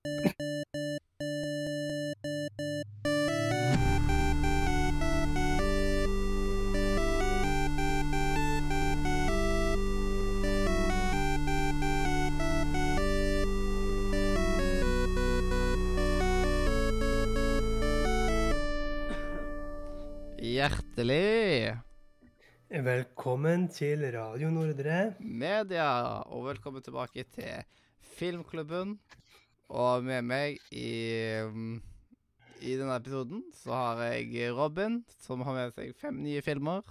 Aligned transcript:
Hjertelig 0.00 0.16
Velkommen 22.70 23.68
til 23.68 24.00
Radio 24.16 24.48
Nordre. 24.48 25.12
media, 25.20 26.24
og 26.24 26.46
velkommen 26.46 26.82
tilbake 26.82 27.24
til 27.34 27.64
Filmklubben. 28.00 28.98
Og 29.70 30.02
med 30.04 30.26
meg 30.26 30.58
i, 30.74 30.90
um, 31.46 31.76
i 32.58 32.74
denne 32.74 32.96
episoden 32.98 33.44
så 33.54 33.76
har 33.76 34.02
jeg 34.08 34.50
Robin, 34.56 35.04
som 35.22 35.44
har 35.46 35.54
med 35.54 35.76
seg 35.76 35.94
fem 36.00 36.18
nye 36.24 36.42
filmer. 36.42 36.82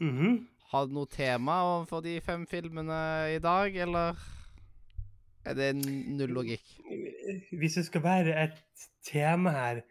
Mhm. 0.00 0.48
Har 0.72 0.86
du 0.88 0.94
noe 0.96 1.08
tema 1.12 1.58
overfor 1.68 2.00
de 2.00 2.14
fem 2.24 2.46
filmene 2.48 3.02
i 3.34 3.40
dag, 3.44 3.74
eller 3.76 4.16
er 5.44 5.58
det 5.58 5.74
null 5.76 6.32
logikk? 6.32 6.64
Hvis 7.52 7.76
det 7.76 7.84
skal 7.90 8.02
være 8.06 8.36
et 8.46 8.86
tema 9.04 9.52
her, 9.52 9.82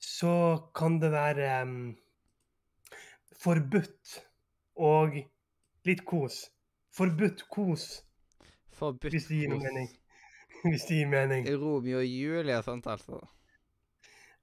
så 0.00 0.32
kan 0.74 0.96
det 1.02 1.12
være 1.12 1.62
um, 1.62 1.76
forbudt 3.36 4.16
og 4.80 5.20
litt 5.84 6.06
kos. 6.08 6.46
Forbudt 6.96 7.44
kos, 7.52 7.90
Forbudt 8.72 9.12
hvis 9.12 9.28
det 9.28 9.42
gir 9.42 9.52
noe 9.52 9.60
mening. 9.60 9.99
Hvis 10.70 10.84
det 10.88 10.96
gir 11.00 11.08
mening. 11.08 11.46
Romeo 11.60 11.98
og 11.98 12.06
Julie 12.06 12.56
og 12.58 12.64
sånt, 12.64 12.86
altså. 12.86 13.20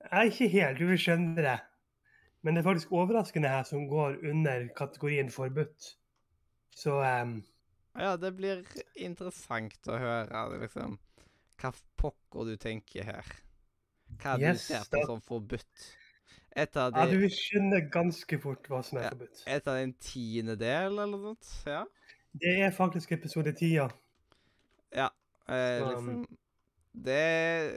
Jeg 0.07 0.13
er 0.19 0.29
ikke 0.31 0.47
helt, 0.53 0.79
du 0.79 0.87
vil 0.87 0.99
skjønne 1.01 1.43
det. 1.43 1.57
Men 2.45 2.55
det 2.55 2.61
er 2.61 2.67
faktisk 2.69 2.91
overraskende 2.95 3.49
her 3.49 3.63
som 3.67 3.87
går 3.89 4.19
under 4.29 4.67
kategorien 4.77 5.29
forbudt. 5.33 5.95
Så 6.77 6.99
um, 7.01 7.41
Ja, 7.97 8.15
det 8.21 8.35
blir 8.37 8.61
interessant 8.95 9.89
å 9.89 9.97
høre 9.97 10.43
liksom, 10.61 10.99
hva 11.59 11.71
pokker 11.97 12.51
du 12.51 12.55
tenker 12.61 13.03
her. 13.09 13.31
Hva 14.21 14.37
Yes, 14.39 14.67
du 14.67 14.73
ser 14.73 14.85
på 14.91 15.01
da- 15.01 15.05
som 15.09 15.21
forbudt. 15.21 15.87
Et 16.57 16.77
av 16.77 16.93
ja, 16.95 17.03
du 17.05 17.11
skjønner 17.11 17.21
vil 17.21 17.33
skjønne 17.35 17.81
ganske 17.93 18.39
fort 18.41 18.69
hva 18.71 18.79
som 18.85 18.97
er 18.97 19.03
Ja. 19.03 19.09
forbudt. 19.09 19.43
et 19.45 19.67
av 19.67 19.75
en 19.77 19.93
tiendedel, 19.93 20.91
eller 20.93 21.05
noe 21.11 21.35
sånt. 21.35 21.51
Ja. 21.67 21.83
Det 22.33 22.59
er 22.61 22.71
faktisk 22.71 23.11
episode 23.11 23.51
ti, 23.57 23.73
ja. 23.75 23.89
ja 24.95 25.09
eh, 25.47 25.89
liksom 25.89 26.25
Det 26.91 27.71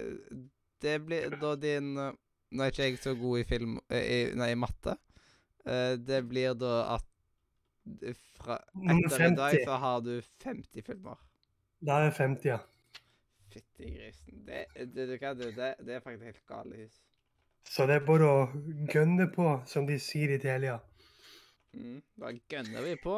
Det 0.80 0.98
blir 1.04 1.36
da 1.40 1.54
din 1.56 1.92
Nå 1.94 2.64
er 2.64 2.72
ikke 2.72 2.88
jeg 2.88 2.98
så 2.98 3.14
god 3.14 3.38
i 3.38 3.44
film 3.46 3.78
eh, 3.88 4.02
i, 4.02 4.18
Nei, 4.34 4.50
i 4.52 4.58
matte. 4.58 4.96
Eh, 5.64 5.94
det 6.02 6.24
blir 6.26 6.56
da 6.58 6.96
at 6.96 7.06
fra 8.40 8.56
Nummer 8.74 9.06
Etter 9.06 9.26
i 9.26 9.36
dag 9.38 9.58
så 9.64 9.76
har 9.82 10.00
du 10.02 10.16
50 10.42 10.82
filmer. 10.86 11.20
Da 11.80 12.00
er 12.00 12.08
det 12.08 12.16
50, 12.16 12.48
ja. 12.48 12.58
Fytti 13.52 13.92
grisen. 13.94 14.42
Det, 14.46 14.64
det, 14.94 15.06
det, 15.20 15.70
det 15.86 15.94
er 15.94 16.02
faktisk 16.02 16.24
helt 16.24 16.46
gale 16.48 16.82
hus. 16.82 16.98
Så 17.70 17.86
det 17.86 18.00
er 18.00 18.06
bare 18.06 18.26
å 18.26 18.38
gønne 18.90 19.28
på, 19.30 19.46
som 19.68 19.86
de 19.86 19.98
sier 20.02 20.32
i 20.34 20.40
Telia. 20.42 20.78
Mm, 21.76 22.00
da 22.18 22.32
gønner 22.50 22.86
vi 22.86 22.96
på. 22.98 23.16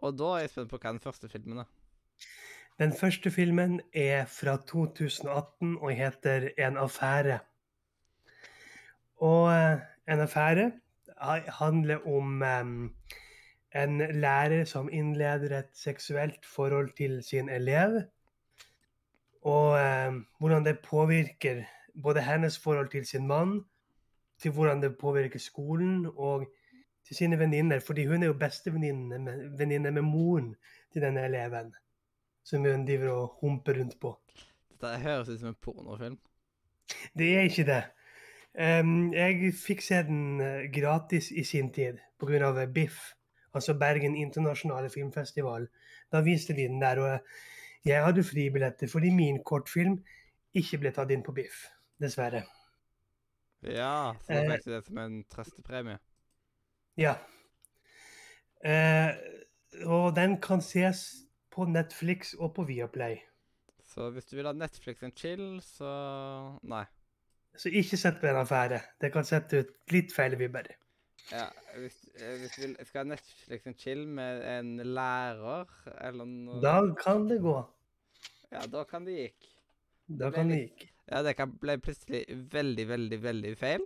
Og 0.00 0.16
da 0.16 0.30
er 0.36 0.46
jeg 0.46 0.54
spent 0.54 0.72
på 0.72 0.80
hva 0.80 0.94
den 0.94 1.02
første 1.04 1.28
filmen 1.32 1.62
er. 1.64 1.70
Den 2.80 2.92
første 2.92 3.30
filmen 3.30 3.80
er 3.92 4.24
fra 4.24 4.56
2018 4.68 5.78
og 5.78 5.90
heter 5.90 6.48
En 6.58 6.76
affære. 6.76 7.38
Og 9.16 9.52
eh, 9.52 9.80
En 10.08 10.20
affære 10.20 10.72
handler 11.48 12.06
om 12.08 12.42
en 13.74 13.98
lærer 13.98 14.64
som 14.64 14.88
innleder 14.92 15.58
et 15.58 15.68
seksuelt 15.72 16.46
forhold 16.46 16.90
til 16.96 17.22
sin 17.22 17.48
elev. 17.48 18.02
Og 19.42 19.78
hvordan 20.38 20.64
det 20.64 20.78
påvirker 20.90 21.62
både 22.02 22.22
hennes 22.22 22.58
forhold 22.58 22.88
til 22.88 23.06
sin 23.06 23.26
mann, 23.26 23.64
til 24.38 24.50
hvordan 24.50 24.82
det 24.82 24.98
påvirker 24.98 25.38
skolen 25.38 26.06
og 26.16 26.48
til 27.06 27.16
sine 27.16 27.38
venninner. 27.38 27.80
Fordi 27.80 28.06
hun 28.06 28.22
er 28.22 28.26
jo 28.26 28.32
bestevenninne 28.32 29.18
med, 29.18 29.90
med 29.90 30.02
moren 30.02 30.56
til 30.92 31.02
denne 31.02 31.24
eleven 31.24 31.74
som 32.50 32.66
hun 32.66 32.84
driver 32.88 33.14
og 33.14 33.38
humper 33.40 33.78
rundt 33.78 33.96
på. 34.02 34.12
Dette 34.74 34.98
høres 35.04 35.30
ut 35.30 35.40
som 35.40 35.52
en 35.52 35.58
pornofilm. 35.62 36.18
Det 37.16 37.30
er 37.36 37.46
ikke 37.48 37.66
det. 37.68 37.82
Um, 38.58 39.12
jeg 39.14 39.52
fikk 39.54 39.82
se 39.86 40.00
den 40.08 40.40
eh, 40.42 40.64
gratis 40.74 41.30
i 41.30 41.44
sin 41.46 41.68
tid 41.72 42.00
pga. 42.18 42.66
BIFF, 42.66 43.12
altså 43.54 43.76
Bergen 43.78 44.16
internasjonale 44.18 44.90
filmfestival. 44.90 45.68
Da 46.10 46.24
viste 46.26 46.56
de 46.56 46.66
den 46.66 46.82
der, 46.82 46.98
og 46.98 47.20
jeg 47.86 48.02
hadde 48.04 48.24
fribilletter 48.26 48.90
fordi 48.90 49.12
min 49.14 49.38
kortfilm 49.46 50.00
ikke 50.54 50.80
ble 50.82 50.90
tatt 50.92 51.12
inn 51.14 51.22
på 51.22 51.32
BIFF. 51.36 51.68
Dessverre. 52.02 52.42
Ja, 53.62 54.14
så 54.24 54.32
da 54.32 54.42
Eh. 54.42 54.50
fikk 54.50 54.64
du 54.64 54.72
det 54.72 54.84
som 54.86 54.98
en 54.98 55.24
trøstepremie. 55.30 55.98
Ja. 56.96 57.14
Uh, 58.64 59.14
og 59.86 60.16
den 60.16 60.40
kan 60.40 60.60
ses 60.60 61.06
på 61.50 61.66
Netflix 61.68 62.34
og 62.38 62.54
på 62.54 62.64
Viaplay. 62.68 63.18
Så 63.90 64.10
hvis 64.14 64.28
du 64.30 64.36
vil 64.38 64.46
ha 64.46 64.52
Netflix 64.54 65.02
and 65.02 65.16
chill, 65.18 65.60
så 65.66 65.90
Nei. 66.62 66.84
Så 67.58 67.68
ikke 67.74 67.96
sett 67.98 68.20
på 68.20 68.28
en 68.30 68.38
affære. 68.44 68.78
Det 69.02 69.10
kan 69.12 69.24
sette 69.26 69.64
ut 69.64 69.72
litt 69.90 70.12
feil 70.14 70.36
vibber. 70.38 70.68
Ja, 71.32 71.48
hvis, 71.76 71.96
eh, 72.18 72.36
hvis 72.38 72.54
du 72.56 72.60
vil, 72.62 72.76
skal 72.86 73.00
ha 73.04 73.08
Netflix 73.10 73.66
and 73.66 73.76
chill 73.78 74.06
med 74.08 74.44
en 74.58 74.70
lærer 74.94 75.66
eller 76.00 76.24
noe 76.30 76.60
Da 76.62 76.76
kan 77.02 77.26
det 77.28 77.40
gå. 77.42 77.56
Ja, 78.52 78.62
da 78.66 78.84
kan 78.84 79.04
det 79.06 79.16
gikk. 79.18 79.48
Da 80.20 80.30
kan 80.34 80.48
det 80.50 80.60
gikk. 80.62 80.86
Ja, 81.10 81.22
det 81.26 81.36
kan 81.38 81.52
ble 81.58 81.76
plutselig 81.82 82.24
veldig, 82.54 82.86
veldig, 82.88 83.18
veldig 83.22 83.56
feil. 83.58 83.84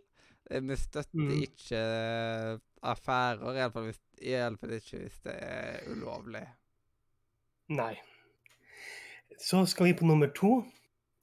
Eh, 0.50 0.60
Vi 0.60 0.76
støtter 0.76 1.18
Mm. 1.24 1.42
ikke 1.42 1.80
eh, 1.80 2.58
affærer, 2.82 3.56
iallfall 3.56 3.94
i 4.20 4.32
alle 4.34 4.56
fall 4.60 4.76
ikke 4.76 5.00
hvis 5.00 5.18
det 5.24 5.34
er 5.42 5.88
ulovlig. 5.90 6.44
Nei. 7.68 7.94
Så 9.40 9.66
skal 9.66 9.86
vi 9.86 9.96
på 9.98 10.04
nummer 10.04 10.30
to. 10.36 10.64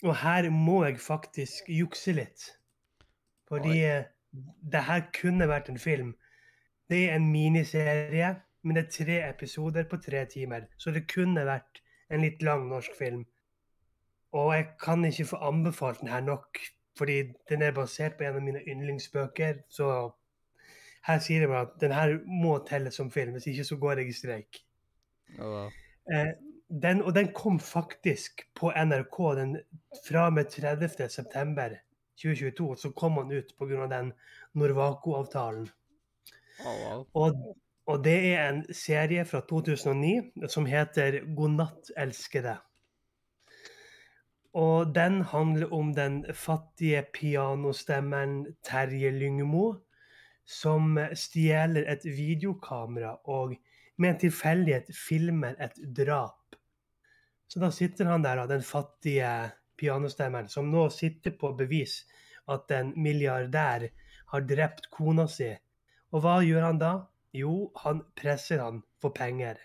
Og 0.04 0.16
her 0.18 0.50
må 0.50 0.84
jeg 0.86 1.00
faktisk 1.00 1.70
jukse 1.70 2.14
litt. 2.18 2.48
Fordi 3.48 3.76
Oi. 3.86 4.04
det 4.72 4.84
her 4.88 5.04
kunne 5.22 5.48
vært 5.48 5.70
en 5.70 5.80
film. 5.80 6.16
Det 6.90 7.10
er 7.10 7.16
en 7.16 7.28
miniserie, 7.32 8.36
men 8.64 8.76
det 8.76 8.86
er 8.86 8.96
tre 8.96 9.18
episoder 9.30 9.86
på 9.90 9.98
tre 9.98 10.26
timer. 10.26 10.66
Så 10.78 10.92
det 10.92 11.06
kunne 11.12 11.46
vært 11.46 11.82
en 12.10 12.26
litt 12.26 12.42
lang 12.42 12.68
norsk 12.70 12.98
film. 12.98 13.26
Og 14.32 14.54
jeg 14.56 14.68
kan 14.82 15.06
ikke 15.06 15.26
få 15.26 15.36
anbefalt 15.36 16.00
den 16.00 16.08
her 16.08 16.22
nok, 16.22 16.58
fordi 16.98 17.24
den 17.50 17.62
er 17.62 17.72
basert 17.76 18.18
på 18.18 18.24
en 18.24 18.36
av 18.36 18.44
mine 18.44 18.64
yndlingsbøker. 18.68 19.64
Så 19.70 19.88
her 21.08 21.20
sier 21.20 21.46
jeg 21.46 21.52
bare 21.52 21.68
at 21.68 21.80
den 21.82 21.92
her 21.96 22.18
må 22.26 22.58
telles 22.68 22.96
som 22.96 23.12
film, 23.12 23.32
hvis 23.36 23.48
ikke 23.52 23.64
så 23.64 23.78
går 23.78 24.02
jeg 24.02 24.10
i 24.10 24.14
streik. 24.14 24.62
Og, 25.40 25.72
Eh, 26.10 26.34
den, 26.72 27.02
og 27.04 27.16
den 27.16 27.34
kom 27.36 27.60
faktisk 27.60 28.46
på 28.56 28.72
NRK 28.72 29.18
den, 29.38 29.58
fra 30.06 30.30
og 30.30 30.38
med 30.38 30.50
30. 30.50 31.10
september 31.10 31.76
2022. 32.22 32.76
Så 32.78 32.94
kom 32.96 33.20
den 33.20 33.38
ut 33.42 33.54
pga. 33.60 33.88
den 33.92 34.14
Norwaco-avtalen. 34.54 35.70
oh, 36.66 36.78
wow. 36.86 37.06
Og, 37.14 37.58
og 37.86 38.04
det 38.04 38.18
er 38.34 38.50
en 38.50 38.66
serie 38.74 39.26
fra 39.26 39.42
2009 39.50 40.48
som 40.48 40.66
heter 40.66 41.22
'God 41.36 41.58
natt, 41.58 41.92
elskede'. 41.98 42.60
Og 44.54 44.96
den 44.96 45.22
handler 45.22 45.74
om 45.74 45.94
den 45.96 46.26
fattige 46.34 47.06
pianostemmeren 47.14 48.46
Terje 48.64 49.12
Lyngmo, 49.12 49.76
som 50.46 50.98
stjeler 51.14 51.88
et 51.88 52.04
videokamera 52.04 53.16
og 53.24 53.56
med 54.02 54.16
en 54.16 54.22
tilfeldighet 54.26 54.92
filmer 54.98 55.58
et 55.62 55.78
drap. 55.98 56.58
Så 57.52 57.60
da 57.62 57.72
sitter 57.76 58.08
han 58.10 58.24
der, 58.24 58.46
den 58.48 58.64
fattige 58.64 59.32
pianostemmeren, 59.78 60.50
som 60.50 60.70
nå 60.72 60.88
sitter 60.94 61.36
på 61.38 61.54
bevis 61.60 62.02
at 62.52 62.72
en 62.76 62.94
milliardær 63.00 63.88
har 64.32 64.48
drept 64.48 64.88
kona 64.94 65.28
si. 65.30 65.52
Og 66.12 66.24
hva 66.24 66.40
gjør 66.46 66.70
han 66.70 66.80
da? 66.82 66.94
Jo, 67.36 67.72
han 67.84 68.04
presser 68.18 68.64
han 68.64 68.82
for 69.04 69.16
penger. 69.16 69.60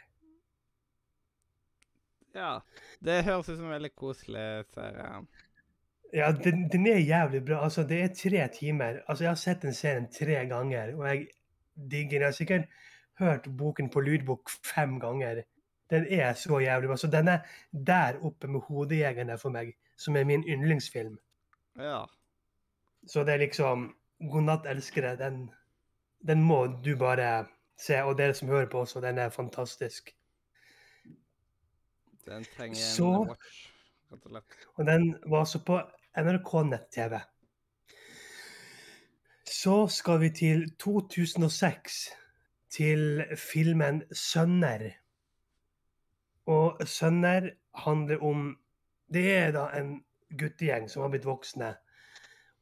Ja. 2.37 2.61
Det 3.01 3.25
høres 3.25 3.49
ut 3.49 3.57
som 3.57 3.67
en 3.67 3.77
veldig 3.79 3.93
koselig 3.97 4.47
serie. 4.75 5.09
Ja, 6.15 6.31
den, 6.33 6.67
den 6.73 6.87
er 6.91 7.01
jævlig 7.03 7.43
bra. 7.49 7.63
Altså, 7.65 7.83
det 7.89 8.01
er 8.03 8.13
tre 8.15 8.49
timer. 8.55 9.01
Altså, 9.07 9.25
jeg 9.25 9.31
har 9.31 9.41
sett 9.41 9.65
den 9.65 9.75
serien 9.75 10.11
tre 10.13 10.43
ganger, 10.51 10.95
og 10.97 11.09
jeg 11.09 11.27
digger 11.75 12.21
den. 12.21 12.29
Jeg 12.29 12.39
sikkert 12.41 12.69
hørt 13.19 13.47
boken 13.59 13.91
på 13.91 14.01
lydbok 14.01 14.51
fem 14.65 15.01
ganger. 15.01 15.43
Den 15.91 16.07
er 16.11 16.33
så 16.35 16.59
jævlig 16.59 16.89
bra. 16.89 16.97
Så 16.97 17.07
den 17.07 17.29
er 17.29 17.39
der 17.73 18.19
oppe 18.25 18.49
med 18.49 18.61
'Hodejegerne' 18.61 19.37
for 19.37 19.51
meg, 19.51 19.77
som 19.97 20.17
er 20.17 20.25
min 20.25 20.45
yndlingsfilm. 20.49 21.19
Ja. 21.79 22.05
Så 23.07 23.25
det 23.25 23.35
er 23.35 23.39
liksom 23.39 23.97
'God 24.21 24.43
natt, 24.43 24.67
elskere'. 24.67 25.17
Den, 25.17 25.51
den 26.27 26.43
må 26.43 26.67
du 26.67 26.97
bare 26.97 27.47
se. 27.79 28.03
Og 28.03 28.19
dere 28.19 28.35
som 28.35 28.49
hører 28.49 28.67
på 28.69 28.81
også, 28.81 29.01
den 29.01 29.19
er 29.19 29.29
fantastisk. 29.29 30.17
Den 32.27 32.45
trenger 32.57 32.77
en 32.77 32.97
Så- 32.97 33.27
watch, 33.29 33.73
rett 34.13 34.25
og 34.25 34.31
slett. 34.31 34.67
Og 34.75 34.87
den 34.87 35.19
var 35.27 35.39
også 35.39 35.65
på 35.65 35.81
NRK 36.17 36.63
nett-TV. 36.63 37.21
Så 39.47 39.87
skal 39.87 40.21
vi 40.21 40.31
til 40.31 40.77
2006, 40.79 42.11
til 42.71 43.25
filmen 43.37 44.03
'Sønner'. 44.11 44.93
Og 46.47 46.83
'Sønner' 46.83 47.57
handler 47.75 48.23
om 48.23 48.59
Det 49.13 49.37
er 49.37 49.53
da 49.53 49.69
en 49.79 50.05
guttegjeng 50.39 50.91
som 50.91 51.03
har 51.03 51.09
blitt 51.09 51.27
voksne. 51.27 51.77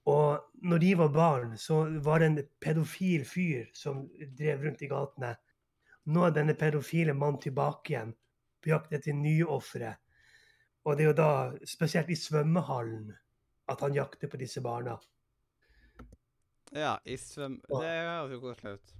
Og 0.04 0.50
når 0.62 0.78
de 0.78 0.98
var 0.98 1.08
barn, 1.08 1.56
så 1.58 2.00
var 2.04 2.18
det 2.18 2.26
en 2.26 2.48
pedofil 2.60 3.24
fyr 3.24 3.64
som 3.74 4.02
drev 4.38 4.66
rundt 4.66 4.82
i 4.82 4.88
gatene. 4.90 5.30
Nå 6.04 6.26
er 6.26 6.34
denne 6.36 6.54
pedofile 6.54 7.14
mannen 7.16 7.40
tilbake 7.40 7.94
igjen, 7.94 8.12
på 8.60 8.68
jakt 8.68 8.92
etter 8.92 9.16
nye 9.16 9.46
ofre. 9.48 9.94
Og 10.84 10.96
det 10.96 11.06
er 11.06 11.08
jo 11.08 11.16
da, 11.16 11.30
spesielt 11.64 12.10
i 12.12 12.18
svømmehallen, 12.20 13.08
at 13.68 13.80
han 13.80 13.96
jakter 13.96 14.28
på 14.28 14.36
disse 14.36 14.60
barna. 14.60 14.98
Ja, 16.74 16.98
i 17.04 17.16
svøm... 17.16 17.62
Det 17.70 17.88
høres 17.88 18.34
jo 18.34 18.40
koselig 18.42 18.76
ut. 18.76 18.94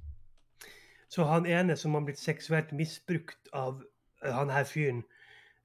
Så 1.09 1.25
han 1.29 1.47
ene 1.47 1.77
som 1.77 1.95
har 1.95 2.05
blitt 2.07 2.19
seksuelt 2.19 2.73
misbrukt 2.73 3.49
av 3.53 3.83
eh, 4.25 4.33
han 4.35 4.51
her 4.51 4.65
fyren, 4.65 5.03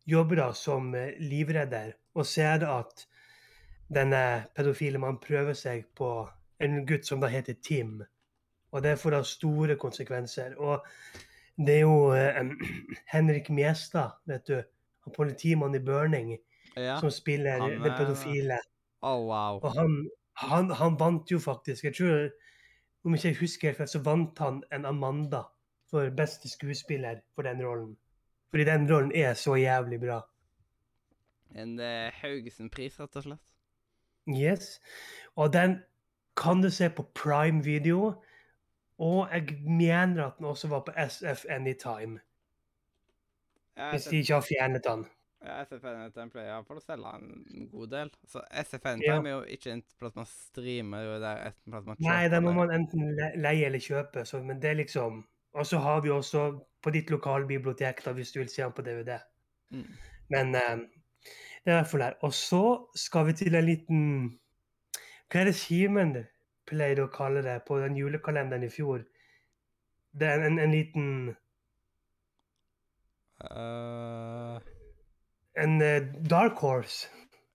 jobber 0.10 0.36
da 0.42 0.50
som 0.58 0.94
eh, 0.98 1.14
livredder 1.22 1.94
og 2.18 2.26
ser 2.26 2.66
at 2.68 3.06
denne 3.90 4.22
pedofile 4.58 5.00
mannen 5.02 5.20
prøver 5.22 5.56
seg 5.58 5.86
på 5.98 6.10
en 6.62 6.82
gutt 6.86 7.08
som 7.08 7.22
da 7.24 7.30
heter 7.32 7.56
Tim. 7.64 8.00
Og 8.72 8.84
det 8.86 8.98
får 9.02 9.16
da 9.16 9.22
store 9.26 9.76
konsekvenser. 9.82 10.54
Og 10.62 10.86
det 11.58 11.80
er 11.80 11.86
jo 11.88 12.12
eh, 12.14 12.42
Henrik 13.14 13.50
Mjestad, 13.50 14.20
vet 14.30 14.46
du, 14.48 14.60
han 15.06 15.16
politimannen 15.16 15.80
i 15.82 15.86
Burning, 15.86 16.38
Ja. 16.78 17.00
som 17.02 17.10
spiller 17.12 17.60
han 17.60 17.72
den 17.82 17.86
er- 17.92 17.98
pedofile. 17.98 18.60
Oh, 19.02 19.26
wow. 19.26 19.58
Og 19.64 19.74
han, 19.74 19.96
han, 20.38 20.70
han 20.76 21.00
vant 21.00 21.32
jo 21.32 21.40
faktisk. 21.40 21.84
Jeg 21.84 21.96
tror, 21.98 22.30
om 23.06 23.16
ikke 23.16 23.28
jeg 23.28 23.40
husker 23.40 23.72
helt 23.72 23.90
så 23.90 24.02
vant 24.04 24.40
han 24.40 24.64
en 24.76 24.86
Amanda 24.86 25.44
for 25.90 26.10
beste 26.16 26.50
skuespiller 26.50 27.22
for 27.36 27.48
den 27.48 27.64
rollen. 27.66 27.98
Fordi 28.50 28.64
den 28.64 28.88
rollen 28.92 29.12
er 29.16 29.34
så 29.34 29.56
jævlig 29.56 30.00
bra. 30.00 30.22
En 31.56 31.80
uh, 31.80 32.10
Haugesund-pris, 32.22 33.00
rett 33.00 33.16
og 33.16 33.24
slett. 33.24 33.42
Yes. 34.30 34.82
Og 35.36 35.54
den 35.54 35.80
kan 36.38 36.62
du 36.62 36.70
se 36.70 36.90
på 36.90 37.06
Prime 37.16 37.64
Video. 37.64 38.14
Og 38.98 39.30
jeg 39.32 39.60
mener 39.64 40.26
at 40.26 40.34
den 40.38 40.46
også 40.46 40.68
var 40.68 40.84
på 40.86 40.92
SF 41.10 41.46
Anytime, 41.50 42.20
hvis 43.92 44.04
de 44.04 44.18
ikke 44.18 44.34
har 44.34 44.42
fjernet 44.42 44.84
den. 44.84 45.06
Ja, 45.40 45.62
SFN 45.64 46.10
den 46.16 46.32
pleier 46.34 46.52
iallfall 46.52 46.82
å 46.82 46.84
selge 46.84 47.12
en 47.16 47.68
god 47.72 47.92
del. 47.94 48.12
Så 48.28 48.42
SFN 48.64 49.04
Ja. 49.06 49.16
Er 49.22 49.30
jo 49.32 49.42
ikke 49.48 49.72
en 49.72 49.84
plass 50.00 50.16
man 50.18 50.28
streamer, 50.28 51.00
det 51.00 51.08
er 51.08 51.14
jo 51.14 51.20
der 51.24 51.44
en 51.48 51.72
plass 51.72 51.86
man 51.88 52.02
Nei, 52.04 52.28
det 52.28 52.42
må 52.44 52.54
man 52.58 52.74
enten 52.76 53.14
leie 53.40 53.70
eller 53.70 53.80
kjøpe. 53.80 54.26
Så, 54.28 54.44
men 54.44 54.60
det 54.60 54.74
er 54.74 54.82
liksom 54.82 55.24
Og 55.54 55.66
så 55.66 55.80
har 55.82 56.02
vi 56.02 56.12
også 56.14 56.60
på 56.84 56.92
ditt 56.94 57.10
lokale 57.10 57.48
bibliotek, 57.48 58.04
da, 58.06 58.12
hvis 58.14 58.32
du 58.32 58.40
vil 58.40 58.50
se 58.50 58.62
den 58.62 58.72
på 58.72 58.84
DVD. 58.86 59.18
Mm. 59.74 59.88
Men 60.30 60.56
um, 60.56 60.84
det 61.66 61.72
er 61.72 61.74
i 61.74 61.80
hvert 61.80 61.88
fall 61.88 62.04
der. 62.06 62.20
Og 62.22 62.34
så 62.34 62.86
skal 62.96 63.26
vi 63.26 63.34
til 63.34 63.56
en 63.56 63.66
liten 63.66 64.04
Hva 65.32 65.42
er 65.42 65.50
det 65.50 65.56
Simen 65.56 66.14
pleide 66.70 67.08
å 67.08 67.10
kalle 67.10 67.42
det 67.42 67.64
på 67.66 67.80
den 67.80 67.98
julekalenderen 67.98 68.68
i 68.68 68.70
fjor? 68.70 69.08
Det 70.14 70.28
er 70.28 70.46
en, 70.46 70.60
en 70.60 70.72
liten 70.72 71.36
Eh, 73.40 74.60
En 75.58 75.82
eh, 75.82 76.04
dark 76.30 76.58
horse. 76.58 77.08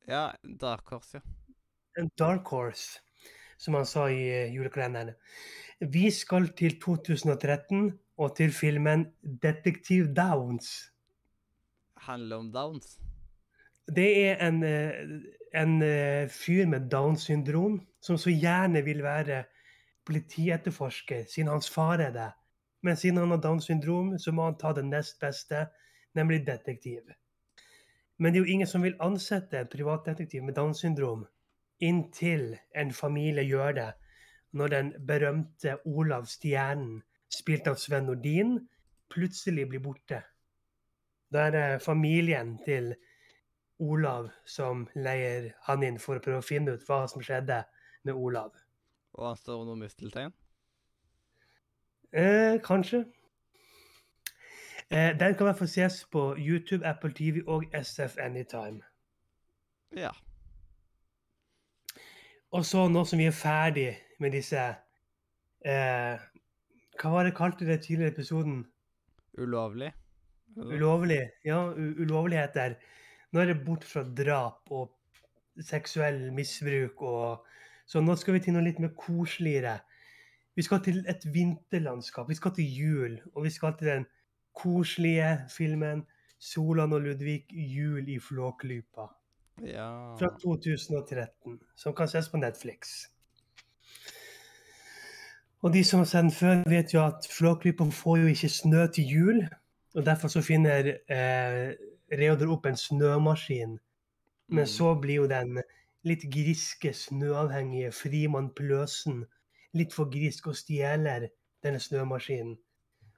ja, 0.06 0.34
Dark 0.42 0.88
Horse, 0.88 1.18
ja. 1.18 1.22
En 1.96 2.10
dark 2.18 2.46
horse, 2.46 3.00
som 3.56 3.74
han 3.74 3.86
sa 3.86 4.08
i 4.10 4.24
eh, 4.28 4.54
julekalenderen. 4.54 5.14
Vi 5.80 6.10
skal 6.10 6.48
til 6.58 6.80
2013 6.80 7.92
og 8.18 8.36
til 8.36 8.52
filmen 8.52 9.06
'Detektiv 9.22 10.10
Downs'. 10.18 10.90
Handler 11.96 12.36
om 12.36 12.52
Downs. 12.52 12.98
Det 13.96 14.28
er 14.28 14.48
en, 14.48 14.62
eh, 14.62 14.92
en 15.54 15.80
fyr 16.28 16.66
med 16.66 16.90
Downs 16.90 17.22
syndrom 17.22 17.80
som 18.02 18.18
så 18.18 18.30
gjerne 18.30 18.84
vil 18.84 19.02
være 19.02 19.44
politietterforsker, 20.06 21.24
siden 21.28 21.48
hans 21.48 21.70
far 21.70 21.98
er 21.98 22.12
det. 22.12 22.30
Men 22.82 22.96
siden 22.96 23.16
han 23.16 23.30
har 23.30 23.40
Downs 23.40 23.64
syndrom, 23.64 24.18
så 24.18 24.32
må 24.32 24.44
han 24.44 24.58
ta 24.58 24.72
det 24.72 24.84
nest 24.84 25.20
beste, 25.20 25.66
nemlig 26.14 26.46
detektiv. 26.46 27.00
Men 28.18 28.32
det 28.32 28.40
er 28.40 28.44
jo 28.44 28.52
ingen 28.54 28.70
som 28.70 28.82
vil 28.82 28.98
ansette 29.02 29.58
en 29.58 29.70
privatdetektiv 29.70 30.42
med 30.42 30.54
Downs 30.54 30.84
syndrom 30.84 31.26
inntil 31.82 32.56
en 32.74 32.92
familie 32.92 33.44
gjør 33.44 33.72
det, 33.72 33.90
når 34.52 34.68
den 34.68 34.92
berømte 35.06 35.76
Olav 35.84 36.26
Stjernen, 36.30 37.02
spilt 37.32 37.66
av 37.66 37.78
Sven 37.80 38.06
Nordin, 38.06 38.58
plutselig 39.10 39.66
blir 39.68 39.82
borte. 39.82 40.22
Da 41.34 41.48
er 41.48 41.54
det 41.54 41.82
familien 41.82 42.58
til 42.64 42.92
Olav 43.82 44.28
som 44.46 44.86
leier 44.94 45.50
han 45.66 45.82
inn 45.82 45.98
for 45.98 46.18
å 46.18 46.22
prøve 46.22 46.44
å 46.44 46.46
finne 46.46 46.76
ut 46.76 46.86
hva 46.86 47.04
som 47.10 47.24
skjedde 47.24 47.64
med 48.06 48.14
Olav. 48.14 48.54
Og 49.18 49.26
han 49.26 49.38
står 49.38 49.64
under 49.64 49.78
misteltein. 49.78 50.32
Eh, 52.14 52.60
kanskje. 52.62 53.04
Eh, 54.90 55.18
den 55.18 55.34
kan 55.34 55.46
i 55.46 55.48
hvert 55.48 55.58
fall 55.58 55.68
ses 55.68 56.04
på 56.12 56.34
YouTube, 56.38 56.86
Apple 56.86 57.12
TV 57.12 57.42
og 57.46 57.64
SF 57.72 58.16
Anytime. 58.20 58.82
Ja. 59.96 60.10
Og 62.52 62.64
så 62.64 62.88
nå 62.88 63.04
som 63.04 63.18
vi 63.18 63.26
er 63.26 63.34
ferdig 63.34 63.88
med 64.20 64.34
disse 64.34 64.60
eh, 65.66 66.22
Hva 67.00 67.10
var 67.10 67.26
det 67.26 67.34
kalt 67.34 67.58
kalte 67.58 67.66
det 67.66 67.80
tidligere 67.82 68.12
i 68.12 68.14
episoden? 68.14 68.60
Ulovlig. 69.38 69.92
Ulovlig, 70.56 71.22
ja, 71.44 71.58
ulovligheter. 71.74 72.76
Nå 73.32 73.40
er 73.40 73.50
det 73.50 73.64
bort 73.66 73.84
fra 73.84 74.04
drap 74.06 74.70
og 74.70 74.92
seksuell 75.58 76.30
misbruk 76.32 77.02
og 77.02 77.46
Så 77.86 78.00
nå 78.00 78.14
skal 78.16 78.34
vi 78.34 78.40
til 78.40 78.54
noe 78.54 78.64
litt 78.64 78.78
mer 78.80 78.94
koseligere. 78.96 79.74
Vi 80.56 80.62
skal 80.62 80.80
til 80.80 81.02
et 81.10 81.26
vinterlandskap. 81.34 82.28
Vi 82.28 82.36
skal 82.38 82.54
til 82.56 82.76
jul. 82.78 83.18
Og 83.34 83.44
vi 83.44 83.50
skal 83.50 83.74
til 83.76 83.90
den 83.90 84.06
koselige 84.54 85.38
filmen 85.50 86.06
'Solan 86.40 86.92
og 86.92 87.00
Ludvig 87.00 87.44
jul 87.52 88.08
i 88.08 88.18
Flåklypa' 88.18 89.08
Ja. 89.66 90.14
fra 90.18 90.28
2013, 90.42 91.60
som 91.76 91.94
kan 91.94 92.08
ses 92.08 92.28
på 92.28 92.36
Netflix. 92.36 93.06
Og 95.62 95.72
de 95.72 95.84
som 95.84 95.98
har 96.02 96.04
sett 96.06 96.22
den 96.22 96.30
før, 96.32 96.62
vet 96.68 96.92
jo 96.94 97.00
at 97.06 97.26
Flåklypa 97.30 97.84
får 97.90 98.16
jo 98.18 98.26
ikke 98.26 98.48
snø 98.48 98.86
til 98.86 99.04
jul. 99.08 99.38
Og 99.94 100.06
derfor 100.06 100.28
så 100.28 100.42
finner 100.42 100.88
eh, 101.08 101.74
Reodor 102.12 102.52
opp 102.52 102.66
en 102.66 102.76
snømaskin. 102.76 103.78
Men 104.48 104.58
Mm. 104.64 104.66
så 104.66 104.94
blir 105.00 105.14
jo 105.14 105.26
den 105.26 105.62
litt 106.04 106.22
griske, 106.32 106.92
snøavhengige 106.92 107.92
Frimann 107.92 108.50
Pløsen 108.54 109.24
litt 109.74 109.92
for 109.92 110.04
grisk 110.12 110.46
og 110.46 110.56
stjeler 110.56 111.28
denne 111.62 111.80
snømaskinen. 111.80 112.58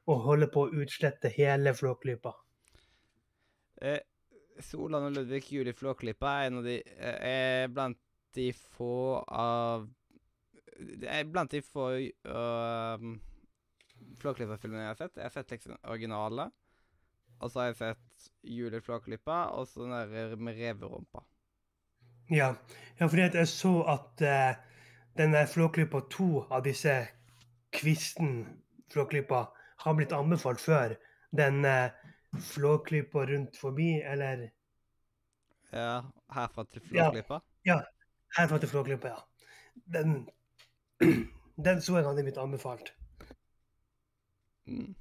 Og 0.07 0.23
holder 0.23 0.51
på 0.53 0.67
å 0.67 0.83
utslette 0.83 1.33
hele 1.35 1.75
Flåklypa. 1.75 2.33
Eh, 3.83 4.01
Solan 4.63 5.09
og 5.09 5.17
Ludvig 5.17 5.51
Juli 5.53 5.75
Flåklypa 5.77 6.39
er 6.41 6.51
en 6.51 6.61
av 6.61 6.67
de 6.69 6.77
eh, 6.81 7.17
er 7.31 7.73
blant 7.73 7.99
de 8.37 8.51
få 8.53 9.23
av 9.27 9.89
er 11.09 11.25
blant 11.25 11.53
de 11.53 11.63
få 11.65 11.87
uh, 12.29 13.05
Flåklypa-filmene 14.21 14.83
jeg 14.83 14.91
har 14.93 14.99
sett. 14.99 15.17
Jeg 15.17 15.25
har 15.25 15.35
sett 15.35 15.55
liksom 15.55 15.79
originale. 15.89 16.51
Og 17.41 17.51
så 17.51 17.61
har 17.61 17.71
jeg 17.71 17.79
sett 17.81 18.29
Juli 18.49 18.81
Flåklypa, 18.81 19.39
og 19.57 19.69
så 19.69 19.85
den 19.85 19.97
der 19.97 20.37
med 20.37 20.57
reverumpa. 20.61 21.25
Ja, 22.33 22.55
ja 22.99 23.09
fordi 23.09 23.29
jeg 23.39 23.49
så 23.49 23.75
at 23.93 24.23
eh, 24.25 24.57
denne 25.17 25.47
Flåklypa, 25.49 26.01
to 26.11 26.47
av 26.51 26.65
disse 26.65 26.95
kvisten 27.73 28.47
Flåklypa, 28.93 29.47
har 29.87 29.95
blitt 29.99 30.12
anbefalt 30.12 30.61
før. 30.61 30.95
Den 31.37 31.64
eh, 31.64 31.90
Flåklypa 32.37 33.23
rundt 33.31 33.57
forbi, 33.57 34.00
eller 34.05 34.49
Ja, 35.73 36.02
herfra 36.35 36.64
til 36.71 36.83
Ja. 36.95 37.11
ja. 37.66 37.81
herfra 38.37 38.59
til 38.59 38.69
Flåklypa, 38.69 39.09
ja. 39.09 39.21
Den, 39.93 40.28
den 41.66 41.81
så 41.83 41.97
jeg 41.99 42.07
hadde 42.07 42.23
blitt 42.26 42.38
anbefalt. 42.38 42.93
Mm. 44.66 44.95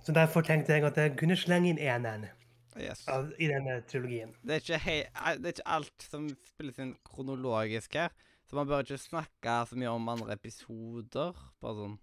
Så 0.00 0.06
Så 0.06 0.12
derfor 0.12 0.40
tenkte 0.40 0.72
jeg 0.72 0.84
at 0.84 0.96
jeg 0.96 1.16
kunne 1.18 1.36
slenge 1.36 1.68
inn 1.68 1.78
eneren 1.78 2.26
Yes. 2.80 3.08
av- 3.08 3.32
i 3.38 3.46
denne 3.48 3.80
trilogien. 3.88 4.34
Det 4.42 4.50
er, 4.50 4.60
ikke 4.62 4.78
hei, 4.78 4.98
eh, 5.00 5.36
det 5.36 5.46
er 5.46 5.52
ikke 5.56 5.66
alt 5.76 6.02
som 6.02 6.28
spilles 6.46 6.78
inn 6.78 6.94
kronologisk 7.04 7.94
her, 7.94 8.08
så 8.48 8.56
man 8.56 8.66
bør 8.66 8.80
ikke 8.84 8.98
snakke 8.98 9.56
så 9.68 9.76
mye 9.76 9.88
om 9.90 10.08
andre 10.08 10.32
episoder. 10.32 11.34
Bare 11.60 11.74
sånn 11.74 11.98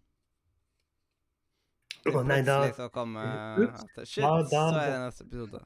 Å 2.05 2.21
nei, 2.25 2.41
da, 2.45 2.59
så 2.73 2.87
kommer 2.93 3.57
Ups. 3.65 3.83
at 3.97 4.07
Shit, 4.07 4.21
Ja, 4.23 4.35
da- 4.43 4.47
så 4.71 4.79
er 4.79 4.91
det 4.91 4.99
neste 5.05 5.25
episode. 5.27 5.63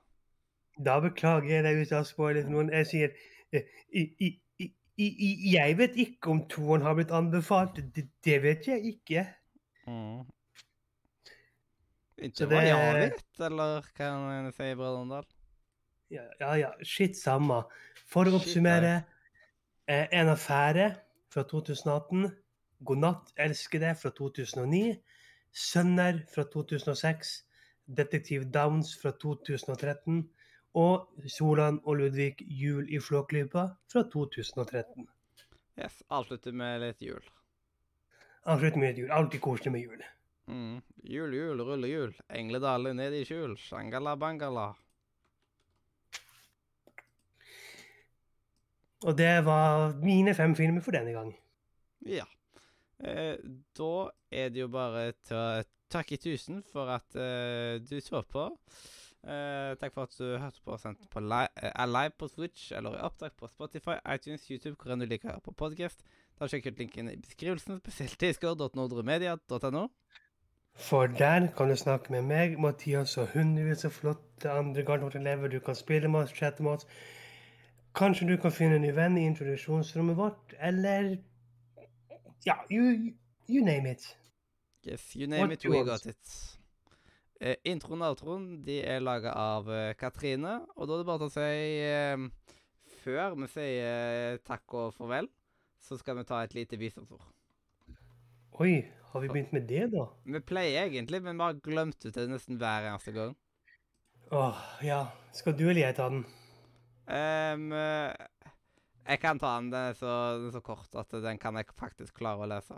da 0.84 1.00
beklager 1.04 1.50
jeg 1.50 1.64
deg 1.64 1.76
hvis 1.78 1.90
jeg 1.92 1.98
har 2.00 2.08
spoilet 2.10 2.50
noen. 2.50 2.70
Jeg 2.74 2.88
sier 2.88 3.12
eh, 3.54 3.68
i, 3.94 4.06
i, 4.20 4.30
i, 4.98 5.52
Jeg 5.54 5.78
vet 5.78 5.96
ikke 5.96 6.32
om 6.34 6.48
toeren 6.50 6.82
har 6.88 6.96
blitt 6.98 7.12
anbefalt. 7.12 7.76
Det, 7.96 8.08
det 8.26 8.42
vet 8.44 8.66
jeg 8.68 8.86
ikke. 8.96 9.28
Mm. 9.88 10.24
Ikke 12.22 12.46
hva 12.50 12.62
jeg 12.66 12.76
har 12.78 12.98
vet, 13.00 13.24
eller 13.42 13.78
hva 13.82 13.94
kan 13.98 14.26
jeg 14.46 14.54
si, 14.58 14.68
Brødrendal? 14.78 15.26
Ja, 16.12 16.26
ja, 16.42 16.52
ja. 16.60 16.70
Shit, 16.86 17.16
samme. 17.18 17.64
For 18.12 18.28
å 18.30 18.36
oppsummere. 18.38 19.04
Eh, 19.90 20.08
en 20.12 20.30
affære 20.30 20.92
fra 21.34 21.44
2018. 21.50 22.28
God 22.86 22.98
natt, 23.02 23.32
elskede 23.42 23.94
fra 23.98 24.12
2009. 24.18 25.00
Sønner 25.51 26.22
fra 26.34 26.43
2006. 26.43 27.31
Detektiv 27.98 28.46
Downs 28.53 28.93
fra 29.01 29.12
2013. 29.12 30.29
Og 30.74 31.27
Solan 31.27 31.81
og 31.84 32.00
Ludvig 32.00 32.36
Jul 32.39 32.88
i 32.89 33.00
Flåklypa 33.00 33.67
fra 33.91 34.03
2013. 34.13 35.08
Yes, 35.79 36.03
avslutter 36.10 36.55
med 36.55 36.79
litt 36.84 37.03
jul. 37.03 37.24
Avslutter 38.48 38.79
med 38.79 38.93
litt 38.93 39.03
jul. 39.03 39.12
Alltid 39.12 39.43
koselig 39.43 39.74
med 39.75 39.84
jul. 39.84 40.05
Mm. 40.51 40.79
Jul, 41.03 41.34
jul, 41.36 41.63
rulle 41.67 41.91
jul. 41.91 42.15
Engledale 42.29 42.93
ned 42.96 43.15
i 43.20 43.25
skjul. 43.27 43.58
Shangala 43.60 44.15
bangala. 44.20 44.72
Og 49.01 49.17
det 49.17 49.34
var 49.46 49.96
mine 50.03 50.34
fem 50.38 50.53
filmer 50.55 50.84
for 50.86 50.93
denne 50.96 51.13
gang. 51.15 51.31
Ja. 52.05 52.27
Eh, 53.03 53.38
da 53.77 53.93
er 54.31 54.50
det 54.50 54.62
jo 54.62 54.72
bare 54.72 55.12
til 55.25 55.38
å 55.38 55.62
takke 55.91 56.20
tusen 56.22 56.62
for 56.72 56.91
at 56.93 57.17
eh, 57.17 57.79
du 57.84 58.00
så 58.03 58.22
på. 58.22 58.48
Eh, 59.22 59.74
takk 59.77 59.93
for 59.93 60.08
at 60.08 60.15
du 60.17 60.38
hørte 60.41 60.62
på 60.65 60.74
og 60.74 60.81
sendte 60.81 61.05
på 61.12 61.22
li 61.22 61.43
er 61.62 61.89
live 61.89 62.13
på 62.17 62.29
Switch 62.31 62.72
eller 62.74 62.98
i 62.98 63.03
opptak 63.05 63.36
på 63.38 63.50
Spotify, 63.51 64.00
iTunes, 64.10 64.48
YouTube, 64.50 64.77
hvor 64.81 64.93
enn 64.93 65.03
du 65.03 65.10
liker 65.10 65.29
å 65.29 65.36
høre 65.36 65.46
på 65.46 65.58
podkast. 65.65 66.01
Da 66.39 66.50
Sjekk 66.50 66.72
ut 66.72 66.81
linken 66.81 67.12
i 67.12 67.20
beskrivelsen, 67.22 67.81
spesielt 67.84 68.17
discord.nordremedia.no. 68.22 69.88
For 70.74 71.08
der 71.08 71.50
kan 71.58 71.70
du 71.70 71.75
snakke 71.75 72.13
med 72.15 72.25
meg, 72.29 72.55
Mathias 72.58 73.17
og 73.22 73.34
hundrevis 73.36 73.86
av 73.86 73.93
flotte 73.93 74.53
andre 74.53 74.86
Gartnort-elever. 74.88 75.51
Du 75.51 75.60
kan 75.60 75.75
spille 75.75 76.10
med 76.10 76.24
oss, 76.24 76.34
chatte 76.34 76.63
med 76.63 76.79
oss. 76.79 76.88
Kanskje 77.93 78.29
du 78.29 78.38
kan 78.41 78.55
finne 78.55 78.79
en 78.79 78.86
ny 78.88 78.93
venn 78.96 79.20
i 79.20 79.27
introduksjonsrommet 79.27 80.17
vårt, 80.17 80.55
eller 80.58 81.17
Ja, 82.44 82.56
you, 82.70 83.14
you 83.48 83.62
name 83.66 83.92
it. 83.92 84.18
Yes, 84.84 85.16
you 85.16 85.28
name 85.28 85.42
What 85.42 85.52
it, 85.52 85.66
we 85.70 85.84
got 85.86 86.06
it. 86.10 86.32
Uh, 87.42 87.54
introen 87.70 88.02
og 88.02 88.16
outroen 88.16 88.48
de 88.66 88.80
er 88.82 89.02
laga 89.02 89.34
av 89.38 89.70
uh, 89.70 89.92
Katrine, 89.98 90.56
og 90.74 90.90
da 90.90 90.96
er 90.96 91.02
det 91.02 91.08
bare 91.10 91.22
til 91.22 91.30
å 91.30 91.34
si 91.36 91.52
uh, 91.86 92.58
Før 93.02 93.38
vi 93.38 93.50
sier 93.50 94.42
takk 94.46 94.76
og 94.78 94.92
farvel, 94.94 95.30
så 95.82 95.98
skal 95.98 96.20
vi 96.20 96.26
ta 96.30 96.42
et 96.46 96.54
lite 96.58 96.78
visdomsord. 96.78 97.24
Oi, 98.62 98.84
har 99.14 99.24
vi 99.24 99.30
begynt 99.32 99.54
med 99.58 99.66
det, 99.70 99.88
da? 99.94 100.06
Vi 100.26 100.42
pleier 100.46 100.86
egentlig, 100.86 101.22
men 101.26 101.38
vi 101.38 101.48
har 101.48 101.62
glemt 101.66 102.06
ut 102.06 102.14
det 102.14 102.28
nesten 102.30 102.60
hver 102.62 102.90
eneste 102.92 103.14
gang. 103.16 103.34
Åh, 104.34 104.62
ja. 104.86 105.02
Skal 105.34 105.58
du 105.58 105.66
eller 105.68 105.82
jeg 105.88 105.98
ta 105.98 106.10
den? 106.14 106.22
Um, 107.10 107.74
jeg 109.08 109.22
kan 109.22 109.39
ta 109.41 109.55
den, 109.60 109.72
den 109.74 109.91
er, 109.91 109.98
så, 109.98 110.13
den 110.38 110.50
er 110.51 110.55
så 110.55 110.63
kort 110.65 110.96
at 111.00 111.13
den 111.24 111.39
kan 111.41 111.58
jeg 111.60 111.72
faktisk 111.77 112.20
klare 112.22 112.46
å 112.46 112.50
lese. 112.50 112.77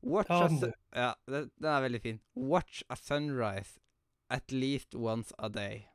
Watch 0.00 0.32
a. 0.32 0.48
Ja, 0.96 1.12
den, 1.28 1.50
den 1.60 1.70
er 1.70 1.84
veldig 1.84 2.00
fin. 2.00 2.20
Watch 2.34 2.82
a 2.88 2.96
sunrise 2.96 3.78
at 4.30 4.52
least 4.52 4.94
once 4.94 5.34
a 5.38 5.48
day. 5.48 5.88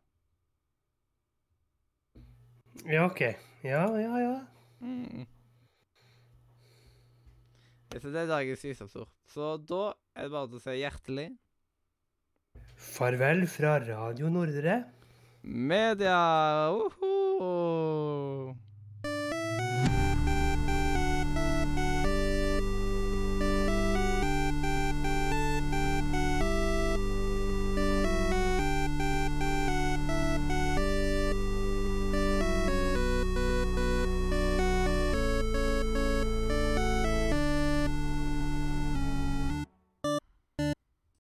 Ja, 2.86 3.06
OK. 3.06 3.22
Ja, 3.64 3.88
ja, 3.98 4.20
ja. 4.20 4.36
Mm. 4.84 5.26
Så 7.96 8.12
det 8.12 8.26
er 8.26 8.28
dagens 8.28 8.64
visdomsord. 8.68 9.10
Så 9.32 9.56
da 9.64 9.96
er 10.16 10.28
det 10.28 10.34
bare 10.36 10.52
til 10.52 10.60
å 10.60 10.64
si 10.66 10.78
hjertelig 10.82 11.30
Farvel 12.76 13.46
fra 13.48 13.78
Radio 13.88 14.30
Nordre. 14.30 14.84
media! 15.42 16.20
Uhu! 16.76 17.25